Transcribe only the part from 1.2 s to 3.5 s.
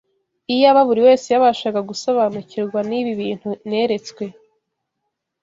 yabashaga gusobanukirwa n’ibi bintu